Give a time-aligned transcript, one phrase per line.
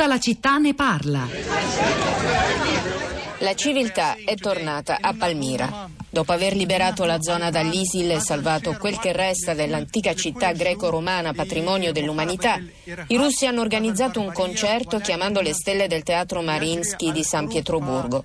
[0.00, 1.28] Tutta la città ne parla.
[3.40, 5.90] La civiltà è tornata a Palmira.
[6.08, 11.92] Dopo aver liberato la zona dall'ISIL e salvato quel che resta dell'antica città greco-romana patrimonio
[11.92, 12.58] dell'umanità,
[13.08, 18.24] i russi hanno organizzato un concerto chiamando le stelle del teatro Marinsky di San Pietroburgo.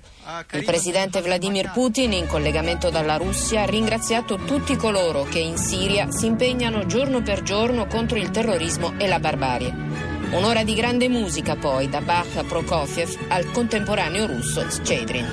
[0.52, 6.10] Il presidente Vladimir Putin, in collegamento dalla Russia, ha ringraziato tutti coloro che in Siria
[6.10, 10.05] si impegnano giorno per giorno contro il terrorismo e la barbarie.
[10.30, 15.26] Un'ora di grande musica poi, da Bach a Prokofiev al contemporaneo russo Scedrin.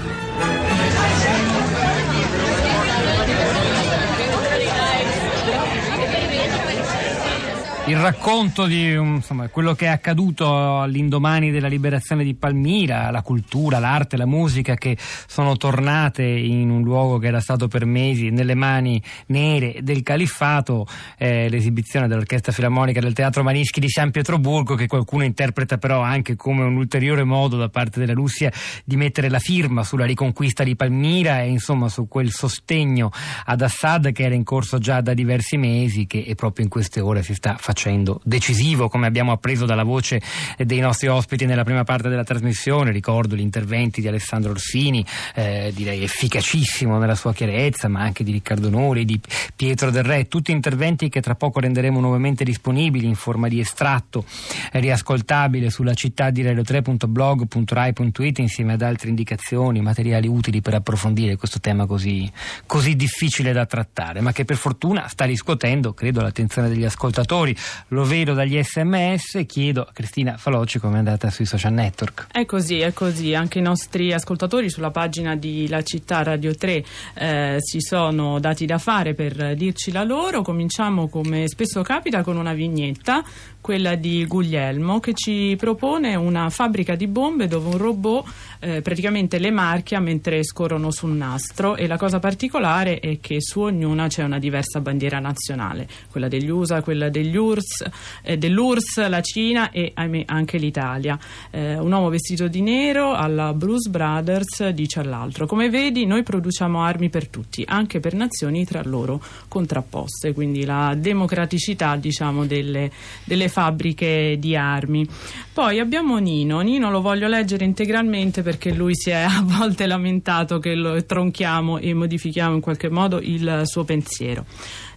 [7.88, 13.78] Il racconto di insomma, quello che è accaduto all'indomani della liberazione di Palmira, la cultura,
[13.78, 14.98] l'arte, la musica che
[15.28, 20.88] sono tornate in un luogo che era stato per mesi nelle mani nere del califfato,
[21.18, 26.38] eh, l'esibizione dell'Orchestra Filarmonica del Teatro Manischi di San Pietroburgo che qualcuno interpreta però anche
[26.38, 28.50] come un ulteriore modo da parte della Russia
[28.86, 33.12] di mettere la firma sulla riconquista di Palmira e insomma su quel sostegno
[33.44, 37.24] ad Assad che era in corso già da diversi mesi che proprio in queste ore
[37.24, 40.22] si sta facendo facendo decisivo, come abbiamo appreso dalla voce
[40.58, 42.92] dei nostri ospiti nella prima parte della trasmissione.
[42.92, 48.32] Ricordo gli interventi di Alessandro Orsini, eh, direi efficacissimo nella sua chiarezza, ma anche di
[48.32, 49.20] Riccardo Nori, di
[49.56, 54.24] Pietro Del Re, tutti interventi che tra poco renderemo nuovamente disponibili in forma di estratto
[54.72, 61.60] eh, riascoltabile sulla città di radio3.blog.rai.it insieme ad altre indicazioni, materiali utili per approfondire questo
[61.60, 62.32] tema così,
[62.68, 67.56] così difficile da trattare, ma che per fortuna sta riscuotendo, credo, l'attenzione degli ascoltatori
[67.90, 72.28] lo vedo dagli sms chiedo a Cristina Faloci come è andata sui social network.
[72.32, 76.84] È così, è così, anche i nostri ascoltatori sulla pagina di La Città Radio 3
[77.14, 82.38] eh, si sono dati da fare per dirci la loro, cominciamo come spesso capita con
[82.38, 83.24] una vignetta
[83.64, 88.26] quella di Guglielmo, che ci propone una fabbrica di bombe dove un robot
[88.60, 91.78] eh, praticamente le marchia mentre scorrono su un nastro.
[91.78, 96.50] E la cosa particolare è che su ognuna c'è una diversa bandiera nazionale, quella degli
[96.50, 97.86] USA, quella degli URSS,
[98.24, 101.18] eh, dell'URSS, la Cina e ahimè, anche l'Italia.
[101.50, 106.84] Eh, un uomo vestito di nero alla Bruce Brothers dice all'altro, come vedi noi produciamo
[106.84, 112.92] armi per tutti, anche per nazioni tra loro contrapposte, quindi la democraticità diciamo delle,
[113.24, 115.08] delle fabbriche di armi.
[115.54, 120.58] Poi abbiamo Nino, Nino lo voglio leggere integralmente perché lui si è a volte lamentato
[120.58, 124.46] che lo tronchiamo e modifichiamo in qualche modo il suo pensiero.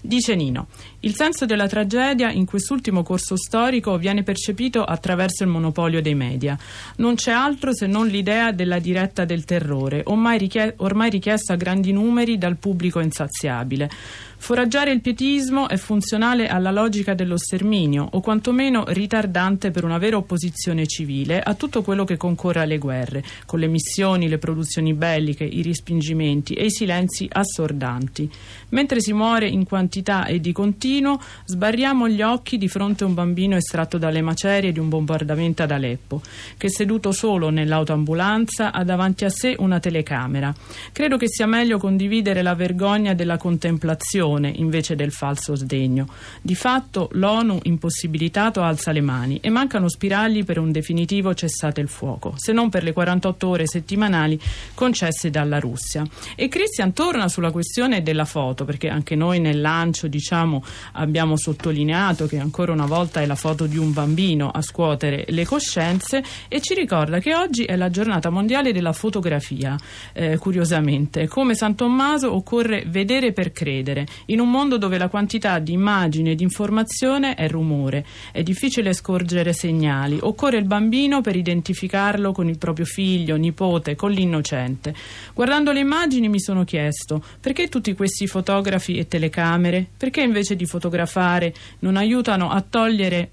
[0.01, 0.69] Dice Nino,
[1.01, 6.59] il senso della tragedia in quest'ultimo corso storico viene percepito attraverso il monopolio dei media.
[6.97, 11.57] Non c'è altro se non l'idea della diretta del terrore, ormai, richie- ormai richiesta a
[11.57, 13.91] grandi numeri dal pubblico insaziabile.
[14.39, 20.19] Foraggiare il pietismo è funzionale alla logica dello sterminio, o quantomeno ritardante per una vera
[20.19, 25.45] opposizione civile a tutto quello che concorre alle guerre, con le missioni, le produzioni belliche,
[25.45, 28.31] i respingimenti e i silenzi assordanti.
[28.69, 29.96] Mentre si muore in quantità
[30.27, 34.79] e di continuo, sbarriamo gli occhi di fronte a un bambino estratto dalle macerie di
[34.79, 36.21] un bombardamento ad Aleppo,
[36.57, 40.55] che seduto solo nell'autoambulanza ha davanti a sé una telecamera.
[40.93, 46.09] Credo che sia meglio condividere la vergogna della contemplazione azione invece del falso sdegno.
[46.41, 51.89] Di fatto l'ONU impossibilitato alza le mani e mancano spiragli per un definitivo cessate il
[51.89, 54.39] fuoco, se non per le 48 ore settimanali
[54.75, 56.07] concesse dalla Russia.
[56.35, 62.27] E Christian torna sulla questione della foto, perché anche noi nel lancio diciamo, abbiamo sottolineato
[62.27, 66.61] che ancora una volta è la foto di un bambino a scuotere le coscienze e
[66.61, 69.77] ci ricorda che oggi è la giornata mondiale della fotografia,
[70.13, 71.29] eh, curiosamente.
[71.29, 76.31] Come San Tommaso occorre vedere per credere in un mondo dove la quantità di immagini
[76.31, 82.49] e di informazione è rumore, è difficile scorgere segnali, occorre il bambino per identificarlo con
[82.49, 84.95] il proprio figlio, nipote, con l'innocente.
[85.35, 89.66] Guardando le immagini mi sono chiesto perché tutti questi fotografi e telecamere,
[89.97, 93.31] perché invece di fotografare non aiutano a togliere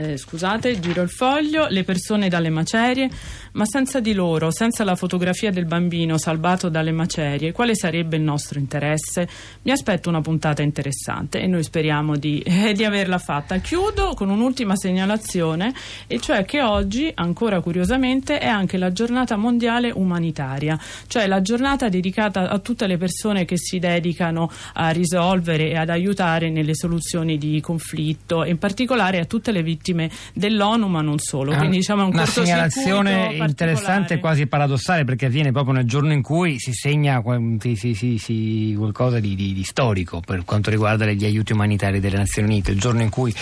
[0.00, 3.10] eh, scusate, giro il foglio, le persone dalle macerie,
[3.52, 8.22] ma senza di loro, senza la fotografia del bambino salvato dalle macerie, quale sarebbe il
[8.22, 9.28] nostro interesse?
[9.62, 13.58] Mi aspetto una puntata interessante e noi speriamo di, eh, di averla fatta.
[13.58, 15.74] Chiudo con un'ultima segnalazione,
[16.06, 21.88] e cioè che oggi, ancora curiosamente, è anche la giornata mondiale umanitaria, cioè la giornata
[21.88, 27.38] dedicata a tutte le persone che si dedicano a risolvere e ad aiutare nelle soluzioni
[27.38, 31.54] di conflitto, in particolare a tutte le vittime dell'ONU, ma non solo.
[31.56, 36.22] Quindi diciamo un una segnalazione interessante e quasi paradossale perché avviene proprio nel giorno in
[36.22, 37.22] cui si segna
[37.60, 42.16] si, si, si, qualcosa di, di, di, storico per quanto riguarda gli aiuti umanitari delle
[42.16, 43.34] Nazioni Unite, il giorno in cui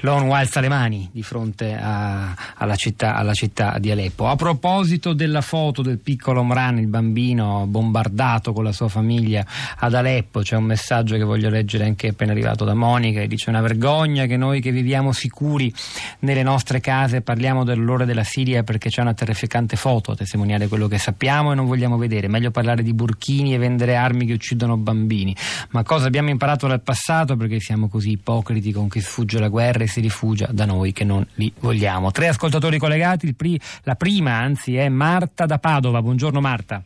[0.00, 4.28] l'ONU alza le mani di fronte a, alla, città, alla, città, di Aleppo.
[4.28, 9.44] A proposito della foto del piccolo Omran, il bambino bombardato con la sua famiglia
[9.76, 13.50] ad Aleppo, c'è un messaggio che voglio leggere anche appena arrivato da Monica e dice
[13.50, 15.72] una vergogna che noi che viviamo sicuri
[16.20, 19.14] nelle nostre case parliamo dell'orrore della Siria perché c'è una
[19.44, 22.28] terrificante foto a testimoniare quello che sappiamo e non vogliamo vedere.
[22.28, 25.34] Meglio parlare di burchini e vendere armi che uccidono bambini.
[25.70, 29.84] Ma cosa abbiamo imparato dal passato perché siamo così ipocriti con chi sfugge la guerra
[29.84, 32.10] e si rifugia da noi che non li vogliamo.
[32.10, 36.02] Tre ascoltatori collegati, pri- la prima anzi è Marta da Padova.
[36.02, 36.82] Buongiorno Marta.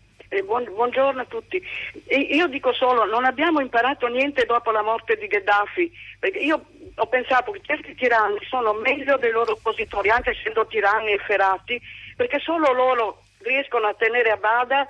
[0.58, 1.62] Buon, buongiorno a tutti.
[2.08, 6.64] io dico solo, non abbiamo imparato niente dopo la morte di Gheddafi, perché io
[6.94, 11.80] ho pensato che questi tiranni sono meglio dei loro oppositori, anche essendo tiranni e ferati,
[12.16, 14.86] perché solo loro riescono a tenere a bada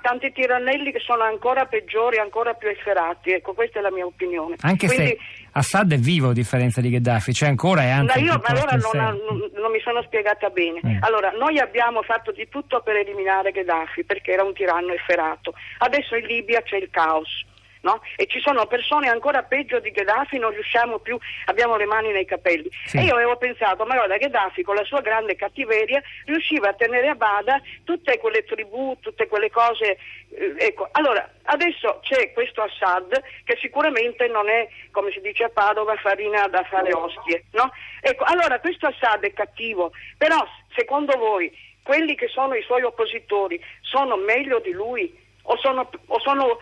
[0.00, 3.30] tanti tirannelli che sono ancora peggiori, ancora più efferati.
[3.30, 4.56] Ecco, questa è la mia opinione.
[4.62, 5.18] Anche Quindi, se
[5.52, 8.20] Assad è vivo a differenza di Gheddafi, c'è ancora e anzi...
[8.20, 10.80] No, io allora non, non, non, mi sono spiegata bene.
[10.84, 10.98] Mm.
[11.00, 15.52] Allora, noi abbiamo fatto di tutto per eliminare Gheddafi perché era un tiranno efferato.
[15.78, 17.44] Adesso in Libia c'è il caos
[17.82, 18.00] no?
[18.16, 22.24] E ci sono persone ancora peggio di Gheddafi, non riusciamo più, abbiamo le mani nei
[22.24, 22.68] capelli.
[22.84, 22.98] Sì.
[22.98, 27.08] E io avevo pensato, ma guarda, Gheddafi con la sua grande cattiveria riusciva a tenere
[27.08, 29.98] a bada tutte quelle tribù, tutte quelle cose.
[30.30, 35.50] Eh, ecco, allora, adesso c'è questo Assad che sicuramente non è, come si dice a
[35.50, 37.70] Padova, farina da fare ostie, no?
[38.00, 40.44] Ecco, allora questo Assad è cattivo, però
[40.74, 45.20] secondo voi quelli che sono i suoi oppositori sono meglio di lui?
[45.44, 46.58] O sono, o sono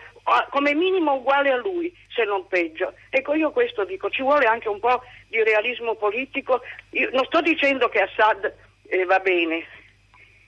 [0.49, 2.93] come minimo uguale a lui, se non peggio.
[3.09, 6.61] Ecco, io questo dico, ci vuole anche un po' di realismo politico.
[6.91, 8.53] Io non sto dicendo che Assad
[8.87, 9.65] eh, va bene.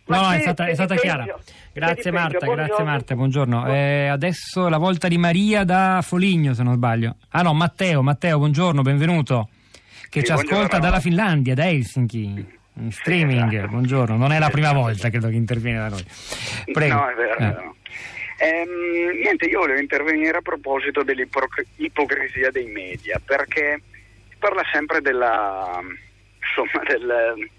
[0.06, 1.25] No, no, è stata, è stata chiara.
[1.71, 3.74] Grazie Marta, grazie Marta, buongiorno.
[3.74, 7.15] Eh, adesso la volta di Maria da Foligno, se non sbaglio.
[7.29, 9.50] Ah no, Matteo, Matteo, buongiorno, benvenuto.
[10.09, 12.62] Che sì, ci ascolta dalla Finlandia, da Helsinki.
[12.75, 14.18] In streaming, buongiorno.
[14.18, 16.03] Non è la prima volta credo che interviene da noi.
[16.71, 16.95] Prego.
[16.95, 17.38] No, è vero.
[17.38, 17.71] Eh.
[18.43, 23.81] Ehm, niente, io volevo intervenire a proposito dell'ipocrisia dei media, perché
[24.29, 25.79] si parla sempre della,
[26.41, 27.49] insomma, del,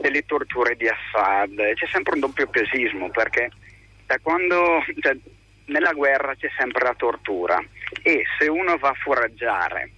[0.00, 3.48] delle torture di Assad, c'è sempre un doppio pesismo, perché
[4.06, 5.16] da quando, cioè,
[5.66, 7.62] nella guerra c'è sempre la tortura.
[8.02, 9.90] E se uno va a foraggiare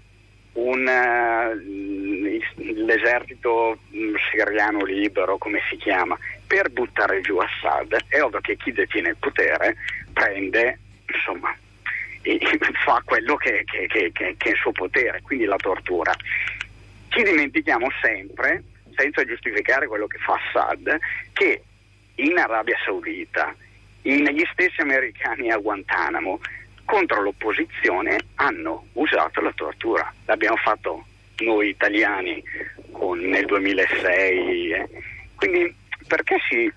[0.53, 1.55] un, uh,
[2.85, 8.73] l'esercito mm, siriano libero, come si chiama, per buttare giù Assad, è ovvio che chi
[8.73, 9.77] detiene il potere
[10.17, 10.79] prende,
[11.13, 11.55] insomma,
[12.85, 16.15] fa quello che, che, che, che, è il suo potere, quindi la tortura.
[17.09, 18.63] Ci dimentichiamo sempre,
[18.95, 20.99] senza giustificare quello che fa Assad,
[21.35, 21.63] che
[22.15, 23.55] in Arabia Saudita,
[24.03, 26.41] negli stessi americani a Guantanamo,
[26.87, 30.11] contro l'opposizione hanno usato la tortura.
[30.25, 31.05] L'abbiamo fatto
[31.39, 32.43] noi italiani
[32.93, 34.71] con, nel 2006.
[34.71, 34.89] Eh.
[35.35, 35.75] Quindi
[36.07, 36.73] perché si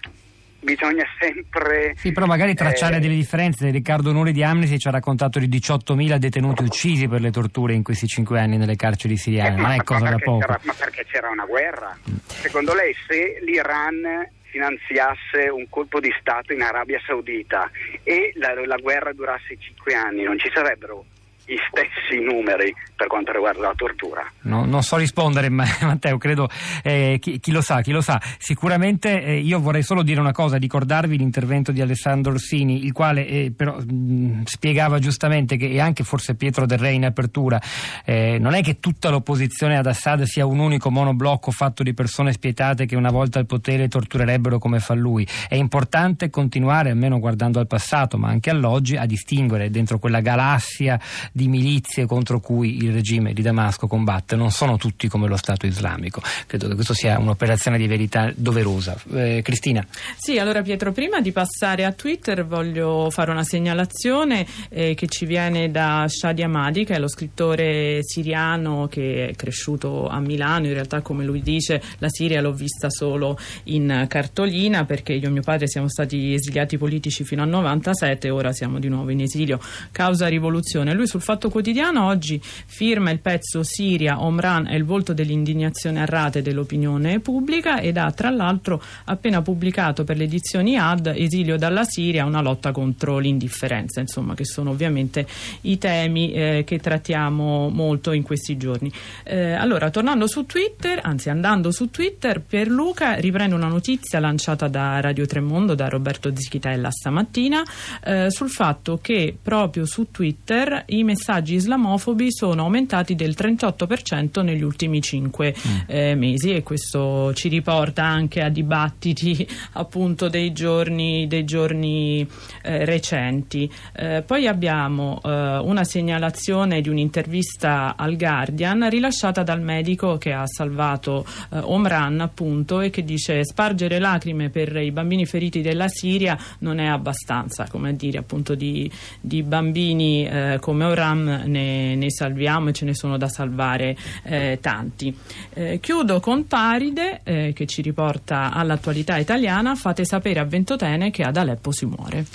[0.59, 1.93] bisogna sempre.
[1.95, 3.69] Sì, però magari tracciare eh, delle differenze.
[3.69, 7.83] Riccardo Nuri di Amnesty ci ha raccontato di 18.000 detenuti uccisi per le torture in
[7.83, 9.57] questi cinque anni nelle carceri siriane.
[9.57, 10.45] Eh, non è cosa da poco.
[10.63, 11.97] ma perché c'era una guerra?
[12.25, 17.69] Secondo lei, se l'Iran finanziasse un colpo di Stato in Arabia Saudita
[18.03, 21.05] e la, la guerra durasse cinque anni, non ci sarebbero
[21.49, 24.29] gli stessi numeri per quanto riguarda la tortura.
[24.41, 26.47] No, non so rispondere, ma, Matteo, credo
[26.83, 28.21] eh, chi, chi, lo sa, chi lo sa.
[28.37, 33.25] Sicuramente eh, io vorrei solo dire una cosa, ricordarvi l'intervento di Alessandro Orsini, il quale
[33.25, 37.59] eh, però mh, spiegava giustamente che, e anche forse Pietro Del Re in apertura,
[38.05, 42.31] eh, non è che tutta l'opposizione ad Assad sia un unico monoblocco fatto di persone
[42.31, 45.27] spietate che una volta al potere torturerebbero come fa lui.
[45.47, 50.99] È importante continuare, almeno guardando al passato, ma anche all'oggi, a distinguere dentro quella galassia
[51.39, 55.65] di milizie contro cui il regime di Damasco combatte non sono tutti come lo Stato
[55.65, 56.21] islamico.
[56.45, 58.97] Credo che questo sia un'operazione di verità doverosa.
[59.13, 59.85] Eh, Cristina.
[60.17, 65.25] Sì, allora Pietro, prima di passare a Twitter voglio fare una segnalazione eh, che ci
[65.25, 70.65] viene da Shadi Amadi, che è lo scrittore siriano che è cresciuto a Milano.
[70.65, 75.31] In realtà, come lui dice, la Siria l'ho vista solo in cartolina perché io e
[75.31, 79.21] mio padre siamo stati esiliati politici fino al 97 e ora siamo di nuovo in
[79.21, 79.61] esilio
[79.93, 80.93] causa rivoluzione.
[80.93, 86.05] Lui sul Fatto Quotidiano oggi firma il pezzo Siria, Omran e il volto dell'indignazione a
[86.05, 91.83] rate dell'opinione pubblica ed ha tra l'altro appena pubblicato per le edizioni AD Esilio dalla
[91.83, 95.27] Siria, una lotta contro l'indifferenza, insomma che sono ovviamente
[95.61, 98.91] i temi eh, che trattiamo molto in questi giorni.
[99.23, 104.99] Eh, allora, tornando su Twitter, anzi andando su Twitter, Pierluca riprende una notizia lanciata da
[104.99, 107.63] Radio Tremondo, da Roberto Zichitella stamattina,
[108.03, 114.63] eh, sul fatto che proprio su Twitter i messaggi islamofobi sono aumentati del 38% negli
[114.63, 115.77] ultimi cinque mm.
[115.87, 122.27] eh, mesi e questo ci riporta anche a dibattiti appunto dei giorni, dei giorni
[122.61, 123.69] eh, recenti.
[123.95, 130.45] Eh, poi abbiamo eh, una segnalazione di un'intervista al Guardian rilasciata dal medico che ha
[130.45, 136.37] salvato eh, Omran appunto e che dice spargere lacrime per i bambini feriti della Siria
[136.59, 142.11] non è abbastanza, come a dire appunto di, di bambini eh, come Omran ne, ne,
[142.11, 145.15] salviamo e ce ne sono da salvare eh, tanti.
[145.53, 151.23] Eh, chiudo con Paride eh, che ci riporta all'attualità italiana, fate sapere a Ventotene che
[151.23, 152.25] ad Aleppo si muore.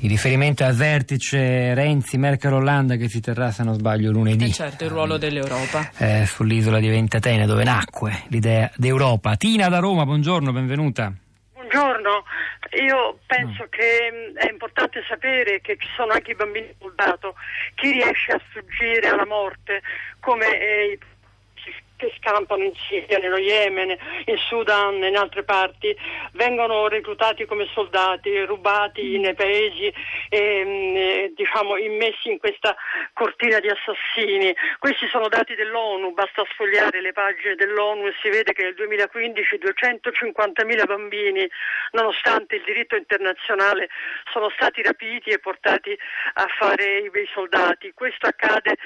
[0.00, 4.44] Il riferimento al vertice Renzi, Merkel, Hollanda che si terrà, se non sbaglio, lunedì.
[4.44, 5.90] E certo, il ruolo dell'Europa.
[5.96, 9.34] Eh, sull'isola di Ventatene, dove nacque l'idea d'Europa.
[9.36, 11.12] Tina da Roma, buongiorno, benvenuta.
[11.68, 12.24] Buongiorno,
[12.80, 13.68] io penso mm.
[13.68, 17.34] che mm, è importante sapere che ci sono anche i bambini soldato,
[17.74, 19.82] chi riesce a sfuggire alla morte
[20.18, 20.98] come eh, i
[21.98, 23.90] che scampano in Siria, nello Yemen,
[24.24, 25.94] in Sudan e in altre parti,
[26.32, 29.92] vengono reclutati come soldati, rubati nei paesi
[30.30, 32.74] e mm, diciamo, immessi in questa
[33.12, 34.54] cortina di assassini.
[34.78, 39.58] Questi sono dati dell'ONU, basta sfogliare le pagine dell'ONU e si vede che nel 2015
[39.58, 41.50] 250.000 bambini,
[41.92, 43.88] nonostante il diritto internazionale,
[44.32, 45.98] sono stati rapiti e portati
[46.34, 47.92] a fare i soldati.
[47.92, 48.76] Questo accade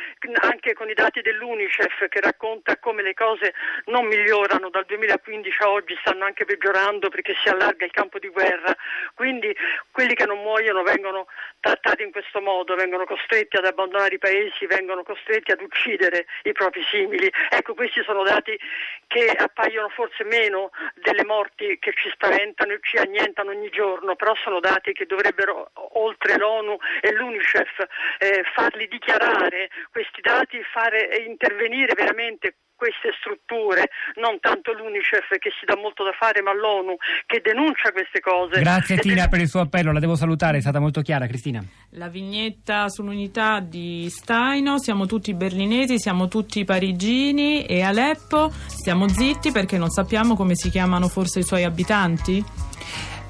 [0.40, 3.54] anche con i dati dell'UNICEF che racconta come le cose
[3.86, 8.28] non migliorano dal 2015 a oggi, stanno anche peggiorando perché si allarga il campo di
[8.28, 8.74] guerra.
[9.14, 9.54] Quindi
[9.90, 11.26] quelli che non muoiono vengono
[11.60, 16.52] trattati in questo modo, vengono costretti ad abbandonare i paesi, vengono costretti ad uccidere i
[16.52, 17.30] propri simili.
[17.50, 18.58] Ecco, questi sono dati
[19.06, 24.34] che appaiono forse meno delle morti che ci spaventano e ci annientano ogni giorno, però
[24.36, 27.86] sono dati che dovrebbero, oltre l'ONU e l'UNICEF,
[28.18, 35.64] eh, farli dichiarare questi dati, fare intervenire veramente queste strutture, non tanto l'UNICEF che si
[35.64, 36.96] dà molto da fare, ma l'ONU
[37.26, 38.60] che denuncia queste cose.
[38.60, 41.62] Grazie Tina per il suo appello, la devo salutare, è stata molto chiara Cristina.
[41.90, 49.52] La vignetta sull'unità di Staino, siamo tutti berlinesi, siamo tutti parigini e Aleppo stiamo zitti
[49.52, 52.44] perché non sappiamo come si chiamano forse i suoi abitanti?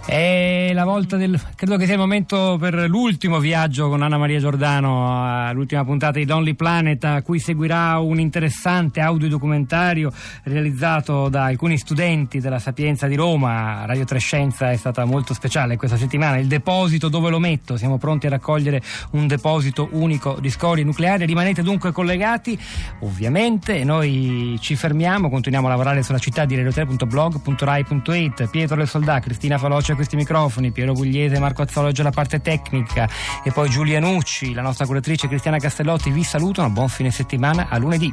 [0.04, 1.40] È la volta del.
[1.54, 6.26] credo che sia il momento per l'ultimo viaggio con Anna Maria Giordano, l'ultima puntata di
[6.26, 13.14] Lonely Planet, a cui seguirà un interessante audiodocumentario realizzato da alcuni studenti della Sapienza di
[13.14, 13.84] Roma.
[13.86, 16.36] Radio Trescenza è stata molto speciale questa settimana.
[16.38, 17.76] Il deposito dove lo metto?
[17.76, 18.82] Siamo pronti a raccogliere
[19.12, 21.26] un deposito unico di scorie nucleari.
[21.26, 22.58] Rimanete dunque collegati,
[23.02, 23.84] ovviamente.
[23.84, 28.50] Noi ci fermiamo, continuiamo a lavorare sulla città di radio3.blog.rai.it.
[28.50, 33.08] Pietro Le Soldà, Cristina Faloce a questi microfoni, Piero Gugliese, Marco Azzologgio alla parte tecnica
[33.42, 37.78] e poi Giulia Nucci, la nostra curatrice Cristiana Castellotti vi salutano, buon fine settimana, a
[37.78, 38.12] lunedì.